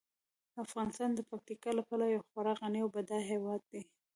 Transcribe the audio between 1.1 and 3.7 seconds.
د پکتیکا له پلوه یو خورا غني او بډایه هیواد